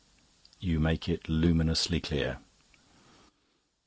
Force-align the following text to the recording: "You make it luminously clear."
"You 0.59 0.79
make 0.79 1.07
it 1.07 1.29
luminously 1.29 1.99
clear." 1.99 2.39